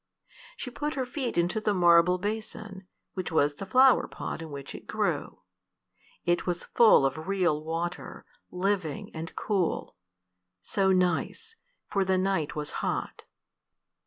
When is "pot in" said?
4.07-4.49